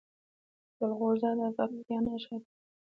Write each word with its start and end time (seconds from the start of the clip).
جلغوزه 0.77 1.29
د 1.39 1.41
پکتیا 1.55 1.97
نښه 2.05 2.35
ده. 2.41 2.47